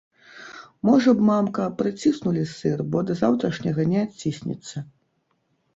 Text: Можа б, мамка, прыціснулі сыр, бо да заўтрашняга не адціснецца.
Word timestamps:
Можа 0.89 1.13
б, 1.19 1.25
мамка, 1.29 1.67
прыціснулі 1.81 2.43
сыр, 2.55 2.79
бо 2.95 3.07
да 3.11 3.19
заўтрашняга 3.21 3.81
не 3.95 3.99
адціснецца. 4.07 4.77